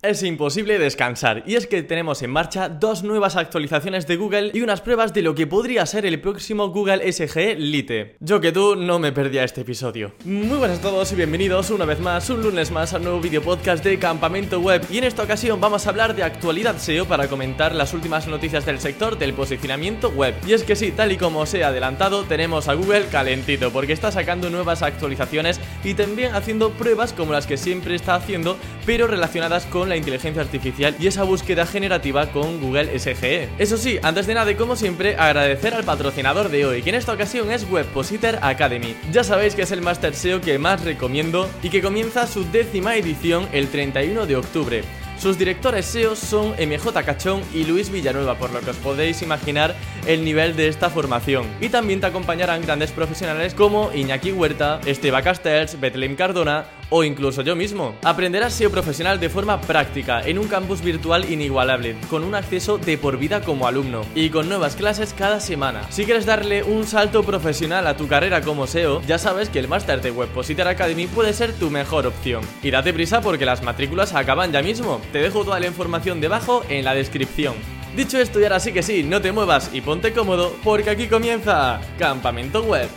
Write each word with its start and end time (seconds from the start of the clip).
Es 0.00 0.22
imposible 0.22 0.78
descansar, 0.78 1.42
y 1.44 1.56
es 1.56 1.66
que 1.66 1.82
tenemos 1.82 2.22
en 2.22 2.30
marcha 2.30 2.68
dos 2.68 3.02
nuevas 3.02 3.34
actualizaciones 3.34 4.06
de 4.06 4.14
Google 4.14 4.52
y 4.54 4.60
unas 4.60 4.80
pruebas 4.80 5.12
de 5.12 5.22
lo 5.22 5.34
que 5.34 5.48
podría 5.48 5.84
ser 5.86 6.06
el 6.06 6.20
próximo 6.20 6.68
Google 6.68 7.12
SGE 7.12 7.56
Lite. 7.56 8.14
Yo 8.20 8.40
que 8.40 8.52
tú 8.52 8.76
no 8.76 9.00
me 9.00 9.10
perdía 9.10 9.42
este 9.42 9.62
episodio. 9.62 10.14
Muy 10.24 10.56
buenas 10.56 10.78
a 10.78 10.82
todos 10.82 11.10
y 11.10 11.16
bienvenidos 11.16 11.70
una 11.70 11.84
vez 11.84 11.98
más, 11.98 12.30
un 12.30 12.44
lunes 12.44 12.70
más 12.70 12.94
a 12.94 12.98
un 12.98 13.02
nuevo 13.02 13.20
video 13.20 13.42
podcast 13.42 13.82
de 13.82 13.98
Campamento 13.98 14.60
Web. 14.60 14.86
Y 14.88 14.98
en 14.98 15.04
esta 15.04 15.24
ocasión 15.24 15.60
vamos 15.60 15.84
a 15.84 15.90
hablar 15.90 16.14
de 16.14 16.22
actualidad 16.22 16.78
SEO 16.78 17.06
para 17.06 17.26
comentar 17.26 17.74
las 17.74 17.92
últimas 17.92 18.28
noticias 18.28 18.64
del 18.64 18.78
sector 18.78 19.18
del 19.18 19.34
posicionamiento 19.34 20.10
web. 20.10 20.32
Y 20.46 20.52
es 20.52 20.62
que 20.62 20.76
sí, 20.76 20.92
tal 20.92 21.10
y 21.10 21.16
como 21.16 21.44
se 21.44 21.64
ha 21.64 21.68
adelantado, 21.68 22.22
tenemos 22.22 22.68
a 22.68 22.74
Google 22.74 23.06
calentito 23.06 23.72
porque 23.72 23.94
está 23.94 24.12
sacando 24.12 24.48
nuevas 24.48 24.82
actualizaciones 24.82 25.58
y 25.82 25.94
también 25.94 26.36
haciendo 26.36 26.70
pruebas 26.70 27.12
como 27.12 27.32
las 27.32 27.48
que 27.48 27.56
siempre 27.56 27.96
está 27.96 28.14
haciendo, 28.14 28.56
pero 28.86 29.08
relacionadas 29.08 29.66
con 29.66 29.87
la 29.88 29.96
inteligencia 29.96 30.42
artificial 30.42 30.94
y 30.98 31.06
esa 31.06 31.22
búsqueda 31.22 31.66
generativa 31.66 32.30
con 32.30 32.60
Google 32.60 32.98
SGE. 32.98 33.48
Eso 33.58 33.76
sí, 33.76 33.98
antes 34.02 34.26
de 34.26 34.34
nada 34.34 34.50
y 34.50 34.54
como 34.54 34.76
siempre, 34.76 35.16
agradecer 35.16 35.74
al 35.74 35.84
patrocinador 35.84 36.48
de 36.48 36.66
hoy, 36.66 36.82
que 36.82 36.90
en 36.90 36.96
esta 36.96 37.12
ocasión 37.12 37.50
es 37.50 37.68
Webpositor 37.70 38.38
Academy. 38.42 38.94
Ya 39.12 39.24
sabéis 39.24 39.54
que 39.54 39.62
es 39.62 39.72
el 39.72 39.82
Master 39.82 40.14
SEO 40.14 40.40
que 40.40 40.58
más 40.58 40.84
recomiendo 40.84 41.48
y 41.62 41.70
que 41.70 41.82
comienza 41.82 42.26
su 42.26 42.44
décima 42.50 42.96
edición 42.96 43.48
el 43.52 43.68
31 43.68 44.26
de 44.26 44.36
octubre. 44.36 44.82
Sus 45.18 45.36
directores 45.36 45.86
SEO 45.86 46.14
son 46.14 46.50
MJ 46.50 46.92
Cachón 47.04 47.42
y 47.52 47.64
Luis 47.64 47.90
Villanueva, 47.90 48.36
por 48.36 48.52
lo 48.52 48.60
que 48.60 48.70
os 48.70 48.76
podéis 48.76 49.20
imaginar 49.20 49.74
el 50.06 50.24
nivel 50.24 50.54
de 50.54 50.68
esta 50.68 50.90
formación. 50.90 51.46
Y 51.60 51.70
también 51.70 52.00
te 52.00 52.06
acompañarán 52.06 52.62
grandes 52.62 52.92
profesionales 52.92 53.52
como 53.52 53.92
Iñaki 53.92 54.30
Huerta, 54.30 54.80
Esteba 54.86 55.22
Castells, 55.22 55.80
Bethlehem 55.80 56.14
Cardona 56.14 56.66
o 56.90 57.04
incluso 57.04 57.42
yo 57.42 57.56
mismo. 57.56 57.94
Aprenderás 58.02 58.54
SEO 58.54 58.70
profesional 58.70 59.20
de 59.20 59.28
forma 59.28 59.60
práctica 59.60 60.22
en 60.22 60.38
un 60.38 60.48
campus 60.48 60.82
virtual 60.82 61.30
inigualable, 61.30 61.96
con 62.08 62.24
un 62.24 62.34
acceso 62.34 62.78
de 62.78 62.98
por 62.98 63.18
vida 63.18 63.42
como 63.42 63.66
alumno 63.66 64.02
y 64.14 64.30
con 64.30 64.48
nuevas 64.48 64.76
clases 64.76 65.14
cada 65.16 65.40
semana. 65.40 65.82
Si 65.90 66.04
quieres 66.04 66.26
darle 66.26 66.62
un 66.62 66.86
salto 66.86 67.22
profesional 67.22 67.86
a 67.86 67.96
tu 67.96 68.08
carrera 68.08 68.40
como 68.40 68.66
SEO, 68.66 69.02
ya 69.02 69.18
sabes 69.18 69.48
que 69.48 69.58
el 69.58 69.68
máster 69.68 70.00
de 70.00 70.10
Webpositor 70.10 70.68
Academy 70.68 71.06
puede 71.06 71.32
ser 71.32 71.52
tu 71.52 71.70
mejor 71.70 72.06
opción. 72.06 72.42
Y 72.62 72.70
date 72.70 72.92
prisa 72.92 73.20
porque 73.20 73.46
las 73.46 73.62
matrículas 73.62 74.14
acaban 74.14 74.52
ya 74.52 74.62
mismo. 74.62 75.00
Te 75.12 75.20
dejo 75.20 75.44
toda 75.44 75.60
la 75.60 75.66
información 75.66 76.20
debajo 76.20 76.62
en 76.68 76.84
la 76.84 76.94
descripción. 76.94 77.54
Dicho 77.96 78.18
esto 78.18 78.38
y 78.38 78.44
ahora 78.44 78.60
sí 78.60 78.72
que 78.72 78.82
sí, 78.82 79.02
no 79.02 79.20
te 79.20 79.32
muevas 79.32 79.70
y 79.72 79.80
ponte 79.80 80.12
cómodo 80.12 80.54
porque 80.62 80.90
aquí 80.90 81.08
comienza 81.08 81.80
Campamento 81.98 82.62
Web. 82.62 82.88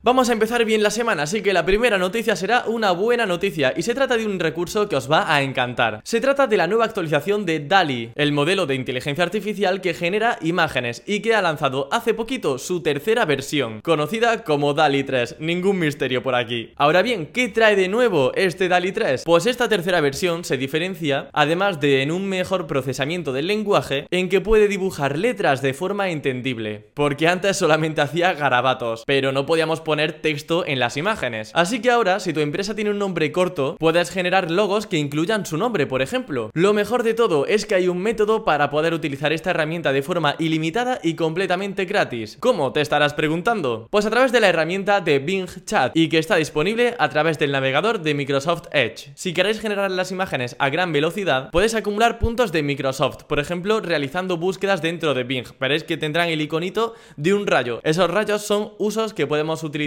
Vamos 0.00 0.30
a 0.30 0.32
empezar 0.32 0.64
bien 0.64 0.84
la 0.84 0.92
semana, 0.92 1.24
así 1.24 1.42
que 1.42 1.52
la 1.52 1.66
primera 1.66 1.98
noticia 1.98 2.36
será 2.36 2.62
una 2.68 2.92
buena 2.92 3.26
noticia 3.26 3.74
y 3.76 3.82
se 3.82 3.96
trata 3.96 4.16
de 4.16 4.26
un 4.26 4.38
recurso 4.38 4.88
que 4.88 4.94
os 4.94 5.10
va 5.10 5.34
a 5.34 5.42
encantar. 5.42 6.02
Se 6.04 6.20
trata 6.20 6.46
de 6.46 6.56
la 6.56 6.68
nueva 6.68 6.84
actualización 6.84 7.44
de 7.44 7.58
DALI, 7.58 8.12
el 8.14 8.30
modelo 8.30 8.66
de 8.66 8.76
inteligencia 8.76 9.24
artificial 9.24 9.80
que 9.80 9.94
genera 9.94 10.38
imágenes 10.40 11.02
y 11.04 11.18
que 11.18 11.34
ha 11.34 11.42
lanzado 11.42 11.88
hace 11.90 12.14
poquito 12.14 12.58
su 12.58 12.80
tercera 12.80 13.24
versión, 13.24 13.80
conocida 13.80 14.44
como 14.44 14.72
DALI 14.72 15.02
3. 15.02 15.36
Ningún 15.40 15.80
misterio 15.80 16.22
por 16.22 16.36
aquí. 16.36 16.72
Ahora 16.76 17.02
bien, 17.02 17.26
¿qué 17.26 17.48
trae 17.48 17.74
de 17.74 17.88
nuevo 17.88 18.30
este 18.36 18.68
DALI 18.68 18.92
3? 18.92 19.24
Pues 19.24 19.46
esta 19.46 19.68
tercera 19.68 20.00
versión 20.00 20.44
se 20.44 20.56
diferencia, 20.56 21.28
además 21.32 21.80
de 21.80 22.02
en 22.02 22.12
un 22.12 22.28
mejor 22.28 22.68
procesamiento 22.68 23.32
del 23.32 23.48
lenguaje, 23.48 24.06
en 24.12 24.28
que 24.28 24.40
puede 24.40 24.68
dibujar 24.68 25.18
letras 25.18 25.60
de 25.60 25.74
forma 25.74 26.10
entendible, 26.10 26.86
porque 26.94 27.26
antes 27.26 27.56
solamente 27.56 28.00
hacía 28.00 28.34
garabatos, 28.34 29.02
pero 29.04 29.32
no 29.32 29.44
podíamos 29.44 29.80
poner 29.88 29.97
texto 30.06 30.64
en 30.66 30.78
las 30.78 30.96
imágenes. 30.96 31.50
Así 31.54 31.80
que 31.80 31.90
ahora, 31.90 32.20
si 32.20 32.32
tu 32.32 32.40
empresa 32.40 32.74
tiene 32.74 32.90
un 32.90 32.98
nombre 32.98 33.32
corto, 33.32 33.76
puedes 33.78 34.10
generar 34.10 34.50
logos 34.50 34.86
que 34.86 34.96
incluyan 34.96 35.44
su 35.44 35.56
nombre, 35.56 35.86
por 35.86 36.02
ejemplo. 36.02 36.50
Lo 36.54 36.72
mejor 36.72 37.02
de 37.02 37.14
todo 37.14 37.46
es 37.46 37.66
que 37.66 37.74
hay 37.74 37.88
un 37.88 37.98
método 37.98 38.44
para 38.44 38.70
poder 38.70 38.94
utilizar 38.94 39.32
esta 39.32 39.50
herramienta 39.50 39.92
de 39.92 40.02
forma 40.02 40.36
ilimitada 40.38 41.00
y 41.02 41.14
completamente 41.14 41.84
gratis. 41.84 42.36
¿Cómo? 42.40 42.72
Te 42.72 42.80
estarás 42.80 43.14
preguntando. 43.14 43.88
Pues 43.90 44.06
a 44.06 44.10
través 44.10 44.32
de 44.32 44.40
la 44.40 44.48
herramienta 44.48 45.00
de 45.00 45.18
Bing 45.18 45.48
Chat 45.64 45.96
y 45.96 46.08
que 46.08 46.18
está 46.18 46.36
disponible 46.36 46.94
a 46.98 47.08
través 47.08 47.38
del 47.38 47.52
navegador 47.52 48.00
de 48.00 48.14
Microsoft 48.14 48.68
Edge. 48.72 49.12
Si 49.14 49.32
queréis 49.32 49.60
generar 49.60 49.90
las 49.90 50.12
imágenes 50.12 50.56
a 50.58 50.68
gran 50.70 50.92
velocidad, 50.92 51.50
puedes 51.50 51.74
acumular 51.74 52.18
puntos 52.18 52.52
de 52.52 52.62
Microsoft, 52.62 53.24
por 53.24 53.38
ejemplo, 53.38 53.80
realizando 53.80 54.36
búsquedas 54.36 54.82
dentro 54.82 55.14
de 55.14 55.24
Bing. 55.24 55.46
Veréis 55.60 55.84
que 55.84 55.96
tendrán 55.96 56.28
el 56.28 56.40
iconito 56.40 56.94
de 57.16 57.34
un 57.34 57.46
rayo. 57.46 57.80
Esos 57.82 58.10
rayos 58.10 58.42
son 58.42 58.72
usos 58.78 59.14
que 59.14 59.26
podemos 59.26 59.62
utilizar 59.62 59.77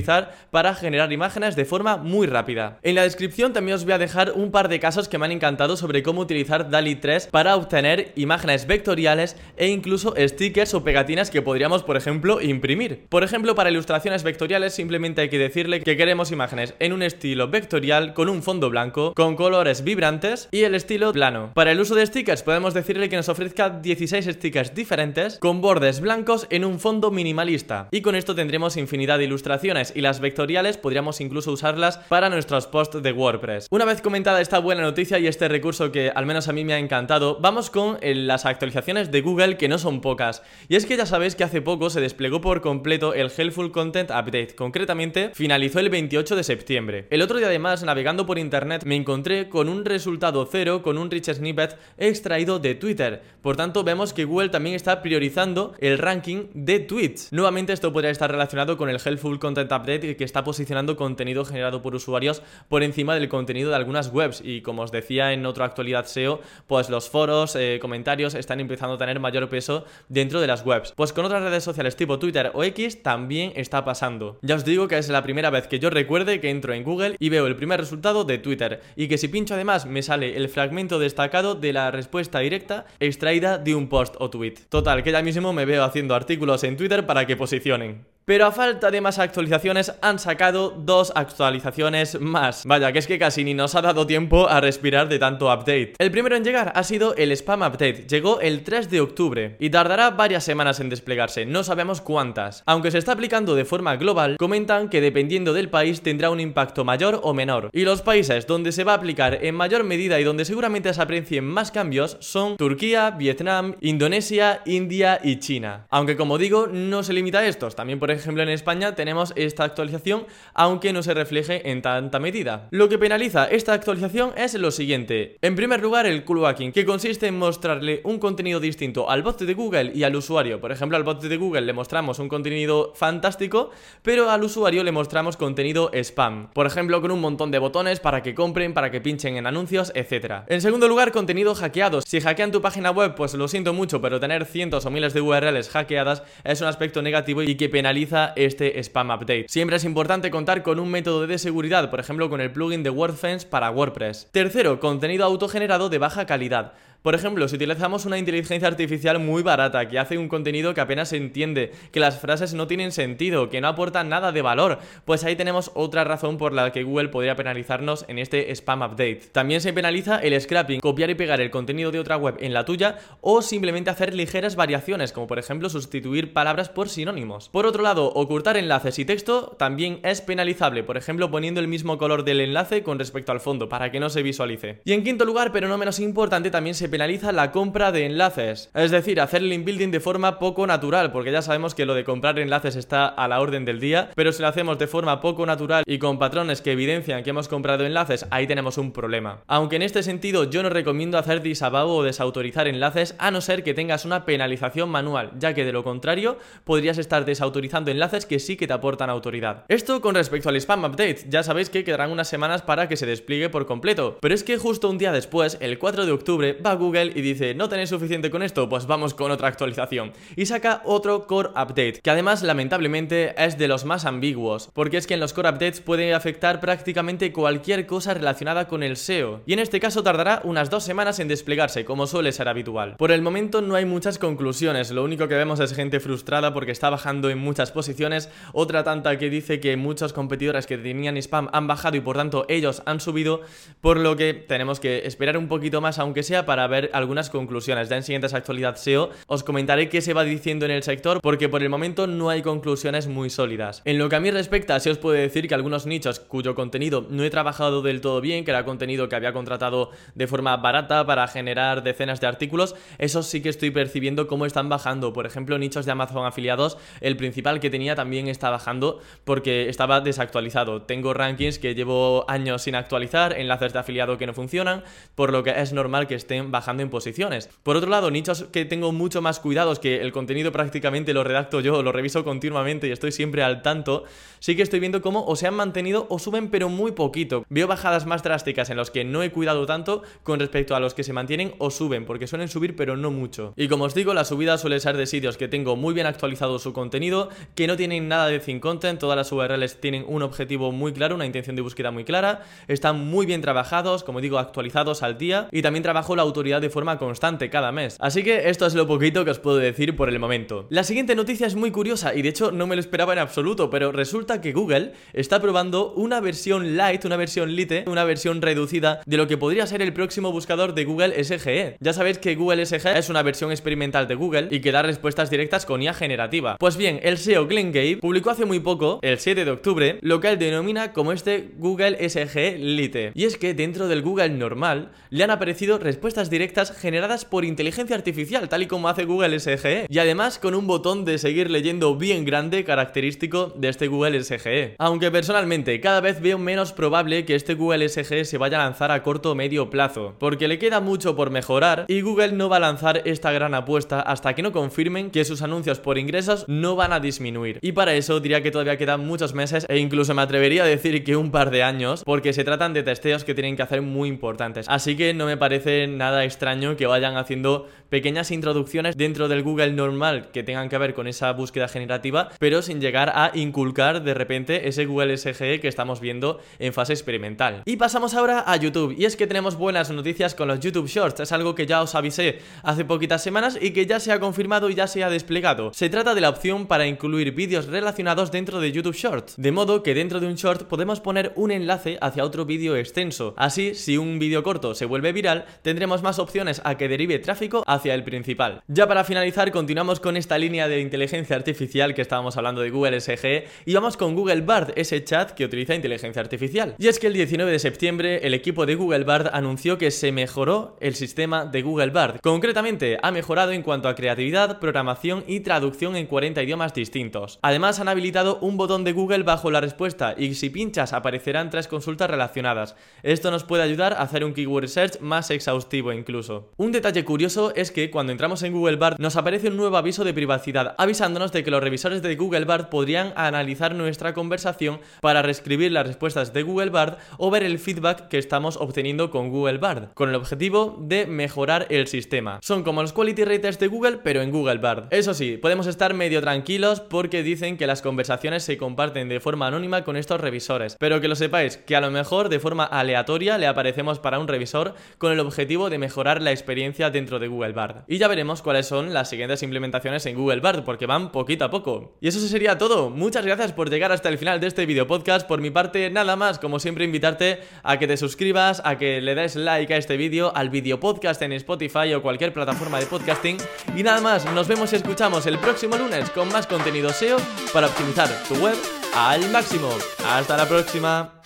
para 0.52 0.74
generar 0.74 1.12
imágenes 1.12 1.56
de 1.56 1.66
forma 1.66 1.97
muy 1.97 2.28
rápida. 2.28 2.79
En 2.84 2.96
la 2.96 3.03
descripción 3.03 3.53
también 3.53 3.75
os 3.75 3.84
voy 3.84 3.94
a 3.94 3.97
dejar 3.97 4.31
un 4.35 4.52
par 4.52 4.69
de 4.69 4.79
casos 4.79 5.07
que 5.07 5.18
me 5.18 5.25
han 5.25 5.31
encantado 5.31 5.78
sobre 5.78 6.03
cómo 6.03 6.22
utilizar 6.22 6.69
DALI 6.69 6.96
3 6.96 7.28
para 7.28 7.56
obtener 7.56 8.12
imágenes 8.16 8.68
vectoriales 8.68 9.35
e 9.57 9.68
incluso 9.68 10.13
stickers 10.18 10.74
o 10.74 10.84
pegatinas 10.84 11.29
que 11.29 11.41
podríamos, 11.41 11.84
por 11.84 11.97
ejemplo, 11.97 12.41
imprimir. 12.41 13.06
Por 13.09 13.24
ejemplo, 13.24 13.56
para 13.56 13.69
ilustraciones 13.69 14.24
vectoriales 14.24 14.74
simplemente 14.74 15.22
hay 15.22 15.29
que 15.29 15.40
decirle 15.40 15.81
que 15.81 15.97
queremos 15.97 16.31
imágenes 16.31 16.73
en 16.79 16.94
un 16.94 17.03
estilo 17.03 17.50
vectorial 17.50 18.13
con 18.13 18.29
un 18.29 18.44
fondo 18.44 18.69
blanco, 18.69 19.13
con 19.16 19.35
colores 19.35 19.84
vibrantes 19.84 20.47
y 20.52 20.63
el 20.63 20.75
estilo 20.75 21.12
plano. 21.12 21.52
Para 21.53 21.72
el 21.72 21.79
uso 21.79 21.96
de 21.96 22.06
stickers 22.06 22.44
podemos 22.44 22.73
decirle 22.73 23.09
que 23.09 23.16
nos 23.16 23.29
ofrezca 23.29 23.69
16 23.69 24.25
stickers 24.25 24.73
diferentes 24.73 25.38
con 25.40 25.62
bordes 25.62 26.00
blancos 26.00 26.47
en 26.50 26.66
un 26.66 26.79
fondo 26.79 27.12
minimalista. 27.12 27.88
Y 27.91 28.02
con 28.02 28.16
esto 28.16 28.35
tendremos 28.35 28.78
infinidad 28.78 29.18
de 29.18 29.25
ilustraciones 29.25 29.81
y 29.96 30.02
las 30.02 30.19
vectoriales 30.19 30.78
podríamos 30.78 31.19
incluso 31.22 31.52
usarlas 31.52 31.97
para 31.97 32.30
nuestros 32.30 32.68
posts 32.68 33.02
de 33.02 33.12
WordPress. 33.12 33.68
Una 33.72 33.86
vez 33.86 34.02
comentada 34.02 34.42
esta 34.42 34.59
buena 34.59 34.84
noticia 34.84 35.18
y 35.18 35.25
este 35.25 35.47
recurso 35.47 35.92
que 35.92 36.12
al 36.14 36.28
menos 36.28 36.47
a 36.47 36.53
mí 36.53 36.64
me 36.64 36.74
ha 36.74 36.80
encantado, 36.80 37.40
vamos 37.42 37.72
con 37.72 37.97
eh, 38.02 38.14
las 38.14 38.46
actualizaciones 38.46 39.12
de 39.12 39.22
Google 39.22 39.58
que 39.58 39.68
no 39.68 39.80
son 39.80 40.02
pocas. 40.02 40.44
Y 40.70 40.75
es 40.75 40.86
que 40.86 40.97
ya 40.97 41.06
sabéis 41.06 41.36
que 41.36 41.44
hace 41.44 41.62
poco 41.62 41.90
se 41.90 42.02
desplegó 42.02 42.41
por 42.41 42.62
completo 42.62 43.16
el 43.16 43.31
Helpful 43.36 43.72
Content 43.72 44.12
Update, 44.12 44.56
concretamente 44.56 45.31
finalizó 45.34 45.80
el 45.80 45.90
28 45.90 46.36
de 46.36 46.44
septiembre. 46.44 47.08
El 47.09 47.22
otro 47.22 47.38
día 47.38 47.47
además, 47.47 47.84
navegando 47.84 48.25
por 48.25 48.38
internet, 48.38 48.84
me 48.86 48.96
encontré 48.96 49.50
con 49.50 49.70
un 49.70 49.86
resultado 49.86 50.47
cero 50.52 50.81
con 50.84 50.97
un 50.97 51.09
rich 51.09 51.31
snippet 51.34 51.78
extraído 51.97 52.59
de 52.59 52.75
Twitter. 52.75 53.22
Por 53.41 53.56
tanto, 53.56 53.84
vemos 53.84 54.14
que 54.14 54.25
Google 54.25 54.50
también 54.50 54.75
está 54.75 55.02
priorizando 55.02 55.74
el 55.80 55.97
ranking 55.97 56.47
de 56.53 56.80
tweets. 56.80 57.31
Nuevamente 57.31 57.74
esto 57.74 57.94
podría 57.94 58.12
estar 58.12 58.30
relacionado 58.30 58.78
con 58.78 58.90
el 58.90 59.00
Helpful 59.03 59.40
Content 59.40 59.71
Update 59.72 60.16
que 60.16 60.24
está 60.24 60.44
posicionando 60.44 60.96
contenido 60.96 61.46
generado 61.46 61.82
por 61.82 61.96
usuarios 61.96 62.42
por 62.68 62.84
encima 62.84 63.16
del 63.16 63.30
contenido 63.30 63.70
de 63.70 63.76
algunas 63.76 64.12
webs 64.14 64.42
y 64.44 64.62
como 64.62 64.84
os 64.84 64.92
decía 64.92 65.34
en 65.34 65.46
otra 65.46 65.66
actualidad 65.66 66.06
SEO, 66.06 66.42
pues 66.68 66.90
los 66.90 67.09
foros, 67.09 67.56
eh, 67.56 67.80
comentarios 67.82 68.36
están 68.36 68.59
empezando 68.59 68.96
a 68.96 68.98
tener 68.98 69.20
mayor 69.20 69.50
peso 69.50 69.86
dentro 70.09 70.42
de 70.42 70.48
las 70.48 70.66
webs. 70.66 70.94
Pues 70.96 71.14
con 71.14 71.26
otras 71.26 71.44
redes 71.44 71.64
sociales 71.64 71.96
tipo 71.96 72.20
Twitter 72.20 72.52
o 72.54 72.64
X 72.64 73.04
también 73.04 73.54
está 73.56 73.86
pasando. 73.86 74.38
Ya 74.42 74.56
os 74.56 74.66
digo 74.66 74.88
que 74.88 74.98
es 74.98 75.09
la 75.09 75.24
primera 75.24 75.50
vez 75.50 75.68
que 75.68 75.80
yo 75.80 75.90
recuerde 75.90 76.40
que 76.40 76.50
entro 76.50 76.74
en 76.74 76.84
Google 76.84 77.16
y 77.20 77.30
veo 77.30 77.48
el 77.48 77.56
primer 77.56 77.80
resultado 77.80 78.24
de 78.24 78.38
Twitter 78.38 78.82
y 78.96 79.08
que 79.08 79.18
si 79.18 79.28
pincho 79.28 79.53
además 79.53 79.86
me 79.86 80.03
sale 80.03 80.36
el 80.38 80.50
fragmento 80.50 81.00
destacado 81.00 81.56
de 81.56 81.74
la 81.74 81.92
respuesta 81.92 82.40
directa 82.40 82.86
extraída 83.00 83.58
de 83.58 83.76
un 83.76 83.90
post 83.90 84.16
o 84.20 84.30
tweet. 84.30 84.56
Total, 84.70 85.03
que 85.03 85.12
ya 85.12 85.22
mismo 85.22 85.53
me 85.53 85.66
veo 85.66 85.84
haciendo 85.84 86.16
artículos 86.16 86.64
en 86.64 86.78
Twitter 86.78 87.06
para 87.06 87.26
que 87.26 87.38
posicionen. 87.38 88.10
Pero 88.26 88.46
a 88.46 88.52
falta 88.52 88.92
de 88.92 89.02
más 89.02 89.18
actualizaciones 89.18 89.94
han 90.02 90.20
sacado 90.20 90.70
dos 90.70 91.12
actualizaciones 91.16 92.20
más. 92.22 92.66
Vaya, 92.66 92.92
que 92.92 93.00
es 93.00 93.08
que 93.08 93.18
casi 93.18 93.44
ni 93.44 93.54
nos 93.56 93.74
ha 93.74 93.82
dado 93.82 94.06
tiempo 94.06 94.48
a 94.48 94.62
respirar 94.62 95.09
de 95.09 95.18
tanto 95.18 95.48
update. 95.48 95.94
El 95.98 96.12
primero 96.12 96.36
en 96.36 96.44
llegar 96.44 96.72
ha 96.76 96.84
sido 96.84 97.16
el 97.16 97.32
Spam 97.36 97.62
Update. 97.62 98.06
Llegó 98.08 98.40
el 98.40 98.64
3 98.64 98.92
de 98.92 99.02
octubre 99.02 99.56
y 99.59 99.72
tardará 99.72 100.12
varias 100.12 100.44
semanas 100.44 100.80
en 100.80 100.90
desplegarse, 100.90 101.46
no 101.46 101.64
sabemos 101.64 102.00
cuántas. 102.02 102.64
Aunque 102.68 102.92
se 102.92 103.00
está 103.00 103.14
aplicando 103.14 103.56
de 103.56 103.66
forma 103.66 103.96
global, 103.96 104.38
comentan 104.38 104.90
que 104.90 105.02
dependiendo 105.02 105.53
del 105.53 105.70
país 105.70 106.02
tendrá 106.02 106.30
un 106.30 106.40
impacto 106.40 106.86
mayor 106.86 107.20
o 107.24 107.34
menor. 107.34 107.70
Y 107.74 107.86
los 107.86 108.03
países 108.03 108.46
donde 108.46 108.72
se 108.72 108.84
va 108.84 108.94
a 108.94 108.98
aplicar 108.98 109.40
en 109.42 109.56
mayor 109.56 109.84
medida 109.84 110.20
y 110.20 110.24
donde 110.24 110.46
seguramente 110.46 110.94
se 110.94 111.02
aprecien 111.02 111.46
más 111.46 111.72
cambios 111.72 112.17
son 112.20 112.58
Turquía, 112.58 113.12
Vietnam, 113.12 113.76
Indonesia, 113.82 114.62
India 114.66 115.20
y 115.24 115.40
China. 115.40 115.88
Aunque 115.90 116.16
como 116.16 116.38
digo, 116.38 116.67
no 116.67 117.02
se 117.02 117.14
limita 117.14 117.40
a 117.40 117.47
estos, 117.47 117.76
también 117.76 118.00
ejemplo 118.11 118.43
en 118.43 118.49
España 118.49 118.96
tenemos 118.96 119.34
esta 119.35 119.63
actualización 119.63 120.25
aunque 120.53 120.93
no 120.93 121.03
se 121.03 121.13
refleje 121.13 121.72
en 121.72 121.81
tanta 121.81 122.19
medida. 122.19 122.67
Lo 122.72 122.90
que 122.90 122.97
penaliza 122.97 123.46
esta 123.46 123.73
actualización 123.73 124.31
es 124.37 124.53
lo 124.55 124.72
siguiente. 124.72 125.37
En 125.41 125.55
primer 125.55 125.81
lugar 125.81 126.05
el 126.05 126.23
cloaking, 126.23 126.72
que 126.72 126.85
consiste 126.85 127.28
en 127.28 127.37
mostrarle 127.37 128.02
un 128.03 128.19
contenido 128.19 128.59
distinto 128.59 129.09
al 129.09 129.23
bot 129.23 129.41
de 129.41 129.53
Google 129.53 129.91
y 129.96 130.03
al 130.03 130.16
usuario. 130.16 130.59
Por 130.59 130.72
ejemplo 130.72 130.97
al 130.97 131.03
bot 131.03 131.22
de 131.22 131.37
Google 131.37 131.61
le 131.61 131.73
mostramos 131.73 132.19
un 132.19 132.29
contenido 132.29 132.93
fantástico, 132.96 133.72
pero 134.02 134.29
al 134.29 134.43
usuario 134.43 134.84
le 134.84 134.91
mostramos 134.91 135.37
contenido 135.37 135.91
spam. 135.93 136.52
Por 136.53 136.67
ejemplo 136.67 137.02
con 137.02 137.11
un 137.11 137.22
montón 137.22 137.52
de 137.52 137.59
botones 137.59 137.99
para 137.99 138.22
que 138.22 138.35
compren, 138.35 138.73
para 138.73 138.91
que 138.91 139.02
pinchen 139.02 139.37
en 139.37 139.47
anuncios, 139.47 139.91
etc. 139.96 140.43
En 140.47 140.61
segundo 140.61 140.87
lugar 140.87 141.11
contenido 141.11 141.55
hackeado. 141.55 142.02
Si 142.02 142.19
hackean 142.19 142.52
tu 142.52 142.61
página 142.61 142.91
web 142.91 143.16
pues 143.16 143.34
lo 143.34 143.47
siento 143.47 143.73
mucho, 143.73 144.02
pero 144.02 144.19
tener 144.19 144.46
cientos 144.46 144.85
o 144.85 144.91
miles 144.91 145.14
de 145.14 145.22
URLs 145.22 145.69
hackeadas 145.69 146.23
es 146.43 146.61
un 146.61 146.67
aspecto 146.67 147.02
negativo 147.02 147.41
y 147.43 147.55
que 147.55 147.69
penaliza 147.69 148.01
este 148.36 148.80
spam 148.84 149.09
update. 149.09 149.46
Siempre 149.48 149.78
es 149.78 149.84
importante 149.84 150.32
contar 150.32 150.64
con 150.64 150.80
un 150.80 150.90
método 150.90 151.28
de 151.28 151.38
seguridad, 151.38 151.90
por 151.90 152.00
ejemplo 152.00 152.30
con 152.30 152.42
el 152.42 152.52
plugin 152.52 152.84
de 152.84 152.90
WordFence 152.90 153.48
para 153.48 153.72
WordPress. 153.72 154.30
Tercero, 154.32 154.80
contenido 154.80 155.26
autogenerado 155.26 155.90
de 155.90 155.98
baja 155.98 156.26
calidad. 156.26 156.74
Por 157.02 157.16
ejemplo, 157.16 157.48
si 157.48 157.56
utilizamos 157.56 158.06
una 158.06 158.20
inteligencia 158.20 158.68
artificial 158.68 159.18
muy 159.18 159.42
barata 159.42 159.88
que 159.88 159.98
hace 159.98 160.20
un 160.20 160.28
contenido 160.28 160.76
que 160.76 160.82
apenas 160.82 161.09
se 161.09 161.18
entiende, 161.18 161.72
que 161.92 162.00
las 162.00 162.20
frases 162.20 162.53
no 162.53 162.68
tienen 162.68 162.92
sentido, 162.92 163.50
que 163.50 163.59
no 163.59 163.70
aportan 163.70 164.08
nada 164.08 164.32
de 164.32 164.44
valor, 164.44 164.78
pues 165.03 165.24
ahí 165.24 165.36
tenemos 165.36 165.72
otra 165.74 166.03
razón 166.03 166.38
por 166.38 166.53
la 166.53 166.72
que 166.72 166.84
Google 166.84 167.09
podría 167.09 167.36
penalizarnos 167.36 168.06
en 168.08 168.20
este 168.20 168.52
spam 168.52 168.84
update. 168.84 169.22
También 169.32 169.62
se 169.62 169.74
penaliza 169.74 170.20
el 170.20 170.40
scrapping, 170.40 170.80
copiar 170.80 171.09
y 171.09 171.16
pegar 171.16 171.42
el 171.42 171.50
contenido 171.50 171.92
de 171.92 172.00
otra 172.00 172.18
web 172.18 172.36
en 172.40 172.53
la 172.53 172.66
tuya 172.66 173.00
o 173.22 173.42
simplemente 173.42 173.90
hacer 173.90 174.14
ligeras 174.14 174.56
variaciones, 174.56 175.12
como 175.12 175.26
por 175.26 175.40
ejemplo 175.40 175.72
sustituir 175.72 176.34
palabras 176.34 176.70
por 176.70 176.88
sinónimos. 176.88 177.50
Por 177.50 177.66
otro 177.66 177.82
lado, 177.82 178.14
ocultar 178.14 178.58
enlaces 178.58 179.00
y 179.00 179.06
texto 179.06 179.56
también 179.58 180.02
es 180.03 180.22
penalizable, 180.22 180.84
por 180.84 180.98
ejemplo 180.98 181.32
poniendo 181.32 181.62
el 181.62 181.68
mismo 181.68 181.98
color 181.98 182.26
del 182.26 182.42
enlace 182.42 182.84
con 182.84 183.00
respecto 183.00 183.32
al 183.32 183.40
fondo 183.40 183.70
para 183.70 183.90
que 183.90 184.00
no 184.00 184.12
se 184.12 184.22
visualice. 184.22 184.82
Y 184.86 184.94
en 184.94 185.03
quinto 185.03 185.26
lugar, 185.26 185.52
pero 185.52 185.68
no 185.68 185.80
menos 185.80 186.00
importante, 186.00 186.52
también 186.52 186.76
se 186.76 186.91
penaliza 186.91 187.32
la 187.32 187.52
compra 187.52 187.91
de 187.91 188.05
enlaces. 188.05 188.70
Es 188.76 188.91
decir, 188.91 189.20
hacer 189.22 189.41
link 189.41 189.66
building 189.66 189.90
de 189.90 189.99
forma 189.99 190.38
poco 190.38 190.67
natural, 190.67 191.11
porque 191.11 191.32
ya 191.32 191.41
sabemos 191.41 191.73
que 191.73 191.85
lo 191.85 191.96
de 191.96 192.03
comprar 192.03 192.38
enlaces 192.38 192.76
está 192.76 193.08
a 193.08 193.28
la 193.28 193.40
orden 193.40 193.66
del 193.66 193.79
día, 193.79 194.11
pero 194.14 194.32
si 194.32 194.41
lo 194.41 194.49
hacemos 194.49 194.78
de 194.78 194.88
forma 194.88 195.22
poco 195.22 195.46
natural 195.46 195.84
y 195.88 195.97
con 195.97 196.20
patrones 196.20 196.61
que 196.61 196.73
evidencian 196.73 197.23
que 197.23 197.29
hemos 197.32 197.47
comprado 197.47 197.85
enlaces, 197.85 198.28
ahí 198.29 198.46
tenemos 198.46 198.78
un 198.78 198.91
problema. 198.91 199.41
Aunque 199.47 199.78
en 199.78 199.82
este 199.82 200.03
sentido 200.03 200.49
yo 200.49 200.61
no 200.61 200.70
recomiendo 200.70 201.17
hacer 201.17 201.41
disavow 201.41 201.90
o 201.90 202.03
desautorizar 202.03 202.67
enlaces 202.67 203.16
a 203.17 203.32
no 203.32 203.40
ser 203.40 203.64
que 203.64 203.73
tengas 203.73 204.05
una 204.05 204.26
penalización 204.26 204.90
manual, 204.90 205.32
ya 205.40 205.53
que 205.53 205.66
de 205.66 205.72
lo 205.72 205.84
contrario 205.84 206.38
podrías 206.66 206.97
estar 206.97 207.23
desautorizando 207.23 207.90
enlaces 207.90 208.26
que 208.26 208.40
sí 208.40 208.58
que 208.58 208.67
te 208.67 208.73
aportan 208.73 209.09
autoridad. 209.09 209.64
Esto 209.70 210.02
con 210.02 210.16
respecto 210.16 210.49
al 210.49 210.58
spam 210.58 210.84
update, 210.84 211.26
ya 211.29 211.41
sabéis 211.41 211.70
que 211.70 211.85
quedarán 211.85 212.11
unas 212.11 212.28
semanas 212.28 212.61
para 212.61 212.90
que 212.90 212.97
se 212.97 213.05
despliegue 213.05 213.49
por 213.49 213.66
completo, 213.66 214.17
pero 214.20 214.35
es 214.35 214.43
que 214.43 214.58
justo 214.58 214.90
un 214.90 214.97
día 214.97 215.14
después, 215.14 215.58
el 215.61 215.79
4 215.79 216.05
de 216.05 216.11
octubre, 216.11 216.53
va 216.53 216.80
Google 216.81 217.13
y 217.16 217.22
dice, 217.22 217.53
¿no 217.53 217.69
tenéis 217.69 217.89
suficiente 217.89 218.29
con 218.29 218.43
esto? 218.43 218.67
Pues 218.67 218.87
vamos 218.87 219.13
con 219.13 219.31
otra 219.31 219.47
actualización. 219.47 220.11
Y 220.35 220.47
saca 220.47 220.81
otro 220.83 221.28
Core 221.28 221.49
Update, 221.51 222.01
que 222.03 222.09
además 222.09 222.43
lamentablemente 222.43 223.33
es 223.37 223.57
de 223.57 223.67
los 223.67 223.85
más 223.85 224.05
ambiguos, 224.05 224.69
porque 224.73 224.97
es 224.97 225.07
que 225.07 225.13
en 225.13 225.19
los 225.19 225.31
Core 225.31 225.49
Updates 225.49 225.79
puede 225.79 226.13
afectar 226.13 226.59
prácticamente 226.59 227.31
cualquier 227.31 227.85
cosa 227.85 228.13
relacionada 228.13 228.67
con 228.67 228.83
el 228.83 228.97
SEO, 228.97 229.41
y 229.45 229.53
en 229.53 229.59
este 229.59 229.79
caso 229.79 230.03
tardará 230.03 230.41
unas 230.43 230.69
dos 230.69 230.83
semanas 230.83 231.19
en 231.19 231.28
desplegarse, 231.28 231.85
como 231.85 232.07
suele 232.07 232.31
ser 232.31 232.49
habitual. 232.49 232.95
Por 232.97 233.11
el 233.11 233.22
momento 233.22 233.61
no 233.61 233.75
hay 233.75 233.85
muchas 233.85 234.17
conclusiones, 234.17 234.91
lo 234.91 235.03
único 235.03 235.28
que 235.28 235.35
vemos 235.35 235.59
es 235.59 235.73
gente 235.73 235.99
frustrada 235.99 236.53
porque 236.53 236.72
está 236.72 236.89
bajando 236.89 237.29
en 237.29 237.37
muchas 237.37 237.72
posiciones, 237.72 238.29
otra 238.53 238.83
tanta 238.83 239.17
que 239.17 239.29
dice 239.29 239.59
que 239.59 239.78
muchos 239.78 240.13
competidores 240.13 240.66
que 240.66 240.78
tenían 240.78 241.17
spam 241.17 241.49
han 241.53 241.67
bajado 241.67 241.97
y 241.97 242.01
por 242.01 242.17
tanto 242.17 242.45
ellos 242.49 242.81
han 242.85 242.99
subido, 242.99 243.41
por 243.81 243.97
lo 243.97 244.16
que 244.16 244.33
tenemos 244.33 244.79
que 244.79 245.05
esperar 245.05 245.37
un 245.37 245.47
poquito 245.47 245.81
más 245.81 245.99
aunque 245.99 246.23
sea 246.23 246.45
para 246.45 246.67
ver 246.72 246.90
algunas 246.94 247.29
conclusiones. 247.29 247.90
Ya 247.90 247.97
en 247.97 248.03
siguientes 248.03 248.34
actualidad 248.34 248.78
SEO 248.78 249.12
os 249.28 249.44
comentaré 249.44 249.90
qué 249.90 250.02
se 250.02 250.16
va 250.16 250.23
diciendo 250.23 250.66
en 250.66 250.72
el 250.72 250.82
sector 250.82 251.22
porque 251.22 251.50
por 251.50 251.62
el 251.62 251.70
momento 251.70 252.08
no 252.08 252.29
hay 252.29 252.41
conclusiones 252.41 253.08
muy 253.08 253.29
sólidas. 253.29 253.84
En 253.85 254.00
lo 254.00 254.09
que 254.09 254.16
a 254.16 254.20
mí 254.20 254.32
respecta, 254.32 254.79
se 254.79 254.90
os 254.90 254.97
puede 254.97 255.22
decir 255.22 255.47
que 255.47 255.53
algunos 255.53 255.85
nichos 255.85 256.20
cuyo 256.20 256.56
contenido 256.56 257.06
no 257.10 257.24
he 257.24 257.29
trabajado 257.29 257.82
del 257.82 258.01
todo 258.01 258.22
bien, 258.22 258.44
que 258.44 258.51
era 258.51 258.65
contenido 258.65 259.10
que 259.10 259.15
había 259.15 259.34
contratado 259.34 259.91
de 260.15 260.27
forma 260.27 260.58
barata 260.58 261.06
para 261.06 261.27
generar 261.27 261.84
decenas 261.84 262.22
de 262.22 262.27
artículos, 262.27 262.75
esos 262.98 263.27
sí 263.27 263.41
que 263.41 263.50
estoy 263.50 263.72
percibiendo 263.72 264.27
cómo 264.27 264.46
están 264.46 264.70
bajando. 264.70 265.13
Por 265.13 265.25
ejemplo, 265.25 265.58
nichos 265.58 265.86
de 265.86 265.91
Amazon 265.91 266.25
afiliados, 266.25 266.77
el 267.01 267.17
principal 267.17 267.60
que 267.60 267.70
tenía 267.70 267.96
también 267.96 268.27
está 268.29 268.50
bajando 268.50 269.00
porque 269.25 269.70
estaba 269.70 270.01
desactualizado. 270.01 270.84
Tengo 270.84 271.13
rankings 271.13 271.60
que 271.60 271.75
llevo 271.75 272.25
años 272.29 272.63
sin 272.63 272.75
actualizar, 272.75 273.38
enlaces 273.38 273.74
de 273.74 273.79
afiliado 273.79 274.17
que 274.17 274.25
no 274.25 274.34
funcionan, 274.34 274.84
por 275.15 275.32
lo 275.32 275.44
que 275.44 275.60
es 275.62 275.74
normal 275.74 276.08
que 276.08 276.15
estén 276.15 276.50
bajando 276.50 276.61
en 276.67 276.89
posiciones. 276.89 277.50
Por 277.63 277.75
otro 277.75 277.89
lado, 277.89 278.12
nichos 278.12 278.46
que 278.51 278.65
tengo 278.65 278.91
mucho 278.91 279.22
más 279.22 279.39
cuidados, 279.39 279.79
que 279.79 280.01
el 280.01 280.12
contenido 280.12 280.51
prácticamente 280.51 281.13
lo 281.13 281.24
redacto 281.24 281.60
yo, 281.60 281.84
lo 281.84 281.91
reviso 281.91 282.24
continuamente 282.24 282.88
y 282.88 282.91
estoy 282.91 283.12
siempre 283.12 283.43
al 283.43 283.62
tanto, 283.62 284.05
sí 284.39 284.55
que 284.55 284.62
estoy 284.62 284.79
viendo 284.79 285.01
cómo 285.01 285.25
o 285.25 285.36
se 285.36 285.48
han 285.48 285.53
mantenido 285.53 286.08
o 286.10 286.19
suben 286.19 286.50
pero 286.50 286.69
muy 286.69 286.91
poquito. 286.91 287.46
Veo 287.50 287.67
bajadas 287.67 288.05
más 288.05 288.24
drásticas 288.24 288.69
en 288.69 288.77
los 288.77 288.91
que 288.91 289.03
no 289.03 289.24
he 289.24 289.31
cuidado 289.31 289.65
tanto 289.65 290.03
con 290.24 290.39
respecto 290.39 290.75
a 290.75 290.79
los 290.79 290.93
que 290.93 291.03
se 291.03 291.13
mantienen 291.13 291.53
o 291.58 291.72
suben, 291.72 292.05
porque 292.05 292.27
suelen 292.27 292.48
subir 292.48 292.75
pero 292.75 292.96
no 292.96 293.12
mucho. 293.12 293.53
Y 293.57 293.67
como 293.67 293.86
os 293.86 293.96
digo, 293.96 294.13
la 294.13 294.25
subida 294.25 294.57
suele 294.57 294.79
ser 294.79 294.98
de 294.98 295.05
sitios 295.05 295.38
que 295.38 295.48
tengo 295.48 295.75
muy 295.75 295.93
bien 295.93 296.07
actualizado 296.07 296.60
su 296.60 296.74
contenido, 296.74 297.29
que 297.55 297.67
no 297.67 297.75
tienen 297.75 298.07
nada 298.07 298.27
de 298.27 298.39
thin 298.39 298.60
content, 298.60 299.00
todas 299.00 299.17
las 299.17 299.31
URLs 299.31 299.81
tienen 299.81 300.05
un 300.07 300.22
objetivo 300.22 300.72
muy 300.72 300.93
claro, 300.93 301.15
una 301.15 301.25
intención 301.25 301.55
de 301.55 301.62
búsqueda 301.62 301.91
muy 301.91 302.05
clara, 302.05 302.43
están 302.67 303.05
muy 303.05 303.25
bien 303.25 303.41
trabajados, 303.41 304.03
como 304.03 304.22
digo, 304.22 304.38
actualizados 304.38 305.03
al 305.03 305.17
día 305.17 305.48
y 305.51 305.62
también 305.62 305.84
trabajo 305.84 306.15
la 306.15 306.22
autoridad 306.22 306.50
de 306.60 306.70
forma 306.70 306.98
constante 306.98 307.50
cada 307.50 307.72
mes. 307.72 307.98
Así 308.00 308.24
que 308.24 308.50
esto 308.50 308.65
es 308.65 308.75
lo 308.75 308.88
poquito 308.88 309.24
que 309.25 309.32
os 309.32 309.39
puedo 309.39 309.58
decir 309.58 309.96
por 309.96 310.10
el 310.10 310.20
momento. 310.20 310.68
La 310.70 310.84
siguiente 310.84 311.15
noticia 311.15 311.48
es 311.48 311.56
muy 311.56 311.72
curiosa 311.72 312.13
y 312.13 312.22
de 312.22 312.30
hecho 312.30 312.51
no 312.51 312.68
me 312.68 312.75
lo 312.75 312.82
esperaba 312.82 313.13
en 313.13 313.20
absoluto, 313.20 313.70
pero 313.70 313.92
resulta 313.92 314.42
que 314.42 314.51
Google 314.51 314.94
está 315.13 315.42
probando 315.42 315.94
una 315.94 316.20
versión 316.20 316.75
light, 316.75 317.06
una 317.06 317.18
versión 317.18 317.56
lite, 317.56 317.86
una 317.88 318.03
versión 318.03 318.42
reducida 318.42 319.01
de 319.06 319.18
lo 319.18 319.27
que 319.27 319.38
podría 319.38 319.68
ser 319.68 319.82
el 319.82 319.94
próximo 319.94 320.32
buscador 320.32 320.74
de 320.74 320.86
Google 320.86 321.24
SGE. 321.24 321.77
Ya 321.80 321.94
sabéis 321.94 322.18
que 322.18 322.36
Google 322.36 322.65
SGE 322.65 322.98
es 322.98 323.10
una 323.10 323.24
versión 323.24 323.51
experimental 323.51 324.08
de 324.08 324.15
Google 324.15 324.48
y 324.51 324.60
que 324.62 324.72
da 324.72 324.82
respuestas 324.82 325.30
directas 325.30 325.65
con 325.65 325.82
IA 325.82 325.94
generativa. 325.94 326.58
Pues 326.58 326.77
bien, 326.77 327.00
el 327.03 327.18
SEO 327.18 327.48
Glenn 327.48 327.72
Gabe 327.72 327.98
publicó 327.98 328.30
hace 328.32 328.46
muy 328.46 328.60
poco, 328.60 329.00
el 329.01 329.20
7 329.20 329.46
de 329.46 329.51
octubre, 329.51 330.00
lo 330.01 330.20
que 330.20 330.30
él 330.30 330.39
denomina 330.39 330.94
como 330.94 331.12
este 331.12 331.51
Google 331.58 331.98
SGE 332.10 332.58
Lite. 332.58 333.12
Y 333.13 333.25
es 333.25 333.38
que 333.38 333.53
dentro 333.53 333.88
del 333.88 334.01
Google 334.01 334.30
normal 334.30 334.92
le 335.10 335.24
han 335.24 335.32
aparecido 335.32 335.77
respuestas 335.77 336.30
directas 336.30 336.40
generadas 336.77 337.25
por 337.25 337.46
inteligencia 337.46 337.96
artificial, 337.96 338.50
tal 338.50 338.63
y 338.63 338.67
como 338.67 338.89
hace 338.89 339.05
Google 339.05 339.39
SGE. 339.39 339.86
Y 339.89 340.00
además 340.00 340.39
con 340.39 340.55
un 340.55 340.67
botón 340.67 341.05
de 341.05 341.17
seguir 341.17 341.50
leyendo 341.50 341.96
bien 341.96 342.25
grande 342.25 342.63
característico 342.63 343.53
de 343.55 343.70
este 343.70 343.88
Google 343.88 344.24
SGE. 344.24 344.75
Aunque 344.77 345.12
personalmente 345.12 345.79
cada 345.79 346.01
vez 346.01 346.22
veo 346.22 346.38
menos 346.38 346.74
probable 346.74 347.25
que 347.25 347.36
este 347.36 347.53
Google 347.53 347.88
SGE 347.88 348.25
se 348.25 348.38
vaya 348.38 348.60
a 348.60 348.63
lanzar 348.63 348.91
a 348.91 349.03
corto 349.03 349.32
o 349.32 349.36
medio 349.36 349.70
plazo, 349.70 350.15
porque 350.20 350.48
le 350.48 350.60
queda 350.60 350.79
mucho 350.79 351.15
por 351.15 351.29
mejorar 351.29 351.86
y 351.88 352.01
Google 352.01 352.34
no 352.34 352.50
va 352.50 352.58
a 352.58 352.62
lanzar 352.62 353.01
esta 353.05 353.32
gran 353.32 353.53
apuesta 353.53 354.01
hasta 354.01 354.34
que 354.34 354.41
no 354.41 354.51
confirmen 354.51 355.12
que 355.12 355.25
sus 355.25 355.41
anuncios 355.41 355.79
por 355.79 355.98
ingresos 355.98 356.46
no 356.48 356.75
van 356.75 356.93
a 356.93 357.00
disminuir. 357.00 357.60
Y 357.62 357.72
para 357.74 357.93
eso 357.93 358.20
diría 358.20 358.41
que 358.41 358.51
todavía 358.51 358.77
quedan 358.77 359.05
muchos 359.05 359.34
meses 359.34 359.65
e 359.70 359.77
incluso 359.77 360.13
me 360.13 360.22
atrevería 360.22 360.63
a 360.63 360.67
decir 360.67 361.03
que 361.03 361.15
un 361.15 361.32
par 361.32 361.51
de 361.51 361.63
años, 361.63 362.03
porque 362.05 362.34
se 362.34 362.43
tratan 362.43 362.74
de 362.74 362.84
testeos 362.84 363.24
que 363.24 363.34
tienen 363.34 363.55
que 363.55 363.63
hacer 363.63 363.82
muy 363.82 364.10
importantes. 364.10 364.65
Así 364.70 364.96
que 364.96 365.13
no 365.13 365.25
me 365.25 365.38
parece 365.38 365.88
nada 365.88 366.21
extraño 366.24 366.77
que 366.77 366.86
vayan 366.86 367.17
haciendo 367.17 367.69
pequeñas 367.91 368.31
introducciones 368.31 368.95
dentro 368.95 369.27
del 369.27 369.43
Google 369.43 369.74
normal 369.74 370.29
que 370.31 370.43
tengan 370.43 370.69
que 370.69 370.77
ver 370.77 370.93
con 370.93 371.07
esa 371.07 371.33
búsqueda 371.33 371.67
generativa, 371.67 372.29
pero 372.39 372.62
sin 372.62 372.79
llegar 372.79 373.12
a 373.13 373.31
inculcar 373.33 374.01
de 374.01 374.13
repente 374.13 374.69
ese 374.69 374.86
Google 374.86 375.17
SGE 375.17 375.60
que 375.60 375.67
estamos 375.67 376.00
viendo 376.00 376.39
en 376.57 376.71
fase 376.71 376.93
experimental. 376.93 377.63
Y 377.65 377.75
pasamos 377.75 378.13
ahora 378.13 378.45
a 378.48 378.55
YouTube, 378.55 378.95
y 378.98 379.03
es 379.03 379.17
que 379.17 379.27
tenemos 379.27 379.57
buenas 379.57 379.91
noticias 379.91 380.36
con 380.36 380.48
los 380.48 380.62
YouTube 380.62 380.88
Shorts, 380.88 381.19
es 381.19 381.33
algo 381.33 381.53
que 381.53 381.67
ya 381.67 381.81
os 381.81 381.93
avisé 381.93 382.39
hace 382.63 382.86
poquitas 382.86 383.21
semanas 383.21 383.60
y 383.62 383.71
que 383.71 383.86
ya 383.86 384.00
se 384.00 384.13
ha 384.13 384.21
confirmado 384.21 384.69
y 384.69 384.75
ya 384.75 384.88
se 384.88 385.03
ha 385.03 385.10
desplegado. 385.10 385.74
Se 385.74 385.89
trata 385.89 386.15
de 386.15 386.21
la 386.21 386.29
opción 386.29 386.67
para 386.67 386.88
incluir 386.88 387.33
vídeos 387.33 387.67
relacionados 387.67 388.31
dentro 388.31 388.62
de 388.62 388.71
YouTube 388.71 388.95
Shorts, 388.95 389.36
de 389.36 389.51
modo 389.51 389.83
que 389.83 389.93
dentro 389.93 390.21
de 390.21 390.27
un 390.27 390.36
short 390.36 390.63
podemos 390.63 391.01
poner 391.01 391.33
un 391.36 391.51
enlace 391.51 391.98
hacia 392.00 392.24
otro 392.24 392.45
vídeo 392.45 392.77
extenso. 392.77 393.33
Así, 393.36 393.75
si 393.75 393.98
un 393.98 394.17
vídeo 394.17 394.43
corto 394.43 394.75
se 394.75 394.86
vuelve 394.86 395.12
viral, 395.12 395.43
tendremos 395.62 396.01
más 396.03 396.19
opciones 396.19 396.62
a 396.63 396.77
que 396.77 396.88
derive 396.88 397.19
tráfico 397.19 397.65
hacia 397.67 397.80
el 397.89 398.03
principal. 398.03 398.61
Ya 398.67 398.88
para 398.88 399.03
finalizar, 399.03 399.51
continuamos 399.51 400.00
con 400.00 400.17
esta 400.17 400.38
línea 400.38 400.67
de 400.67 400.79
inteligencia 400.79 401.35
artificial 401.35 401.93
que 401.95 402.01
estábamos 402.01 402.38
hablando 402.38 402.61
de 402.61 402.69
Google 402.69 403.00
SG 403.01 403.45
y 403.65 403.73
vamos 403.73 403.97
con 403.97 404.15
Google 404.15 404.41
Bard, 404.41 404.73
ese 404.75 405.03
chat 405.03 405.31
que 405.31 405.45
utiliza 405.45 405.75
inteligencia 405.75 406.21
artificial. 406.21 406.75
Y 406.77 406.88
es 406.88 407.00
que 407.00 407.07
el 407.07 407.13
19 407.13 407.51
de 407.51 407.59
septiembre 407.59 408.19
el 408.23 408.33
equipo 408.33 408.65
de 408.65 408.75
Google 408.75 409.03
Bard 409.03 409.29
anunció 409.33 409.77
que 409.77 409.91
se 409.91 410.11
mejoró 410.11 410.77
el 410.79 410.95
sistema 410.95 411.45
de 411.45 411.61
Google 411.61 411.91
Bard. 411.91 412.19
Concretamente, 412.21 412.97
ha 413.01 413.11
mejorado 413.11 413.51
en 413.51 413.63
cuanto 413.63 413.89
a 413.89 413.95
creatividad, 413.95 414.59
programación 414.59 415.23
y 415.27 415.39
traducción 415.39 415.95
en 415.95 416.07
40 416.07 416.43
idiomas 416.43 416.73
distintos. 416.73 417.39
Además, 417.41 417.79
han 417.79 417.88
habilitado 417.88 418.38
un 418.41 418.57
botón 418.57 418.83
de 418.83 418.93
Google 418.93 419.23
bajo 419.23 419.50
la 419.50 419.61
respuesta 419.61 420.15
y 420.17 420.35
si 420.35 420.50
pinchas 420.50 420.93
aparecerán 420.93 421.50
tres 421.50 421.67
consultas 421.67 422.09
relacionadas. 422.09 422.75
Esto 423.03 423.31
nos 423.31 423.43
puede 423.43 423.63
ayudar 423.63 423.93
a 423.93 424.01
hacer 424.01 424.23
un 424.23 424.33
keyword 424.33 424.67
search 424.67 425.00
más 425.00 425.31
exhaustivo 425.31 425.93
incluso. 425.93 426.51
Un 426.57 426.71
detalle 426.71 427.05
curioso 427.05 427.53
es 427.55 427.70
que 427.71 427.89
cuando 427.91 428.11
entramos 428.11 428.43
en 428.43 428.53
Google 428.53 428.77
Bard 428.77 428.99
nos 428.99 429.15
aparece 429.15 429.47
un 429.47 429.57
nuevo 429.57 429.77
aviso 429.77 430.03
de 430.03 430.13
privacidad 430.13 430.75
avisándonos 430.77 431.31
de 431.31 431.43
que 431.43 431.51
los 431.51 431.63
revisores 431.63 432.01
de 432.01 432.15
Google 432.15 432.45
Bard 432.45 432.69
podrían 432.69 433.13
analizar 433.15 433.75
nuestra 433.75 434.13
conversación 434.13 434.79
para 435.01 435.21
reescribir 435.21 435.71
las 435.71 435.87
respuestas 435.87 436.33
de 436.33 436.43
Google 436.43 436.69
Bard 436.69 436.97
o 437.17 437.31
ver 437.31 437.43
el 437.43 437.59
feedback 437.59 438.07
que 438.07 438.17
estamos 438.17 438.57
obteniendo 438.57 439.11
con 439.11 439.29
Google 439.29 439.57
Bard, 439.57 439.93
con 439.93 440.09
el 440.09 440.15
objetivo 440.15 440.77
de 440.79 441.05
mejorar 441.05 441.67
el 441.69 441.87
sistema. 441.87 442.39
Son 442.41 442.63
como 442.63 442.81
los 442.81 442.93
quality 442.93 443.25
raters 443.25 443.59
de 443.59 443.67
Google, 443.67 443.99
pero 444.03 444.21
en 444.21 444.31
Google 444.31 444.57
Bard. 444.57 444.87
Eso 444.91 445.13
sí, 445.13 445.37
podemos 445.37 445.67
estar 445.67 445.93
medio 445.93 446.21
tranquilos 446.21 446.79
porque 446.79 447.23
dicen 447.23 447.57
que 447.57 447.67
las 447.67 447.81
conversaciones 447.81 448.43
se 448.43 448.57
comparten 448.57 449.09
de 449.09 449.19
forma 449.19 449.47
anónima 449.47 449.83
con 449.83 449.97
estos 449.97 450.21
revisores, 450.21 450.75
pero 450.79 451.01
que 451.01 451.07
lo 451.07 451.15
sepáis 451.15 451.57
que 451.57 451.75
a 451.75 451.81
lo 451.81 451.91
mejor 451.91 452.29
de 452.29 452.39
forma 452.39 452.65
aleatoria 452.65 453.37
le 453.37 453.47
aparecemos 453.47 453.99
para 453.99 454.19
un 454.19 454.27
revisor 454.27 454.75
con 454.97 455.11
el 455.11 455.19
objetivo 455.19 455.69
de 455.69 455.77
mejorar 455.77 456.21
la 456.21 456.31
experiencia 456.31 456.89
dentro 456.89 457.19
de 457.19 457.27
Google 457.27 457.53
Y 457.88 457.98
ya 457.98 458.08
veremos 458.08 458.41
cuáles 458.41 458.68
son 458.68 458.94
las 458.94 459.10
siguientes 459.10 459.44
implementaciones 459.44 460.06
en 460.06 460.15
Google 460.15 460.41
Bard, 460.41 460.63
porque 460.63 460.86
van 460.86 461.12
poquito 461.12 461.46
a 461.46 461.51
poco. 461.51 461.98
Y 462.01 462.08
eso 462.08 462.20
sería 462.20 462.58
todo. 462.58 462.89
Muchas 462.89 463.25
gracias 463.25 463.53
por 463.53 463.70
llegar 463.70 463.91
hasta 463.91 464.10
el 464.10 464.18
final 464.18 464.39
de 464.39 464.48
este 464.48 464.65
video 464.65 464.88
podcast. 464.88 465.27
Por 465.27 465.41
mi 465.41 465.51
parte, 465.51 465.89
nada 465.89 466.15
más, 466.15 466.39
como 466.39 466.60
siempre, 466.60 466.86
invitarte 466.86 467.39
a 467.63 467.77
que 467.77 467.88
te 467.88 467.98
suscribas, 467.98 468.62
a 468.65 468.77
que 468.77 469.01
le 469.01 469.15
des 469.15 469.36
like 469.36 469.74
a 469.74 469.77
este 469.77 469.98
vídeo, 469.98 470.32
al 470.36 470.50
video 470.50 470.80
podcast 470.80 471.22
en 471.22 471.34
Spotify 471.34 471.94
o 471.94 472.01
cualquier 472.01 472.34
plataforma 472.34 472.80
de 472.80 472.86
podcasting. 472.86 473.38
Y 473.75 473.84
nada 473.84 474.01
más, 474.01 474.25
nos 474.34 474.48
vemos 474.48 474.74
y 474.74 474.77
escuchamos 474.77 475.25
el 475.25 475.38
próximo 475.38 475.77
lunes 475.77 476.10
con 476.10 476.30
más 476.30 476.48
contenido 476.48 476.89
SEO 476.89 477.18
para 477.53 477.68
optimizar 477.68 478.10
tu 478.27 478.36
web 478.36 478.56
al 478.96 479.30
máximo. 479.30 479.70
Hasta 480.06 480.38
la 480.38 480.48
próxima. 480.48 481.22